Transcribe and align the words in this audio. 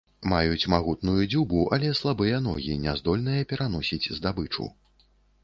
Маюць 0.31 0.69
магутную 0.73 1.17
дзюбу, 1.33 1.59
але 1.77 1.91
слабыя 1.99 2.41
ногі, 2.47 2.79
няздольныя 2.87 3.47
пераносіць 3.53 4.09
здабычу. 4.19 4.69